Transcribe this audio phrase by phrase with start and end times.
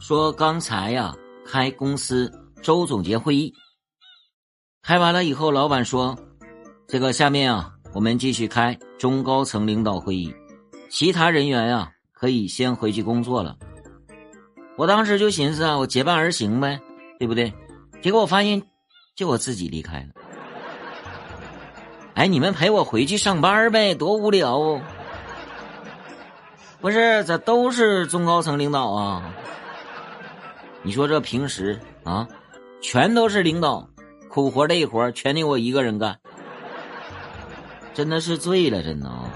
[0.00, 1.14] 说刚才呀
[1.44, 3.52] 开公司周总结会议，
[4.82, 6.16] 开完了以后，老板说，
[6.88, 10.34] 这个下面啊我们继续开中高层领导会议，
[10.88, 13.54] 其他人员呀可以先回去工作了。
[14.76, 16.80] 我当时就寻思啊，我结伴而行呗，
[17.18, 17.52] 对不对？
[18.00, 18.62] 结果我发现，
[19.14, 20.08] 就我自己离开了。
[22.14, 24.80] 哎，你们陪我回去上班呗，多无聊哦！
[26.80, 29.34] 不是，这都是中高层领导啊。
[30.82, 32.26] 你说这平时啊，
[32.80, 33.88] 全都是领导，
[34.28, 36.18] 苦活累活全得我一个人干，
[37.92, 39.30] 真的是醉了，真的啊。